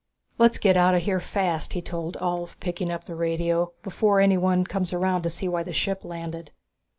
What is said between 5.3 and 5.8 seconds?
why the